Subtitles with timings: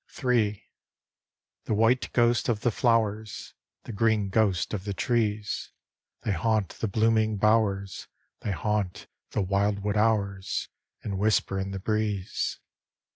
[0.27, 0.63] III.
[1.65, 3.53] The white ghosts of the flowers,
[3.83, 5.69] The green ghosts of the trees:
[6.23, 8.07] They haunt the blooming bowers,
[8.39, 10.69] They haunt the wildwood hours,
[11.03, 12.59] And whisper in the breeze.